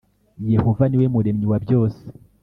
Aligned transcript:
Yehova 0.53 0.83
niwe 0.87 1.07
muremyi 1.13 1.45
wabyose. 1.51 2.01